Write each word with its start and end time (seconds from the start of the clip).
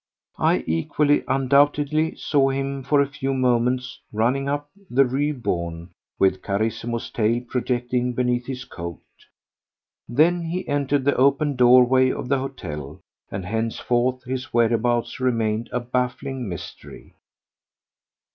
I 0.39 0.63
equally 0.65 1.23
undoubtedly 1.27 2.15
saw 2.15 2.49
him 2.49 2.81
for 2.81 3.01
a 3.01 3.07
few 3.07 3.35
moments 3.35 3.99
running 4.11 4.49
up 4.49 4.67
the 4.89 5.05
Rue 5.05 5.31
Beaune 5.31 5.89
with 6.17 6.41
Carissimo's 6.41 7.11
tail 7.11 7.41
projecting 7.47 8.13
beneath 8.13 8.47
his 8.47 8.65
coat. 8.65 8.97
Then 10.09 10.41
he 10.45 10.67
entered 10.67 11.03
the 11.05 11.15
open 11.17 11.55
doorway 11.55 12.09
of 12.09 12.29
the 12.29 12.39
hotel, 12.39 12.99
and 13.29 13.45
henceforth 13.45 14.23
his 14.23 14.51
whereabouts 14.51 15.19
remained 15.19 15.69
a 15.71 15.79
baffling 15.79 16.49
mystery. 16.49 17.13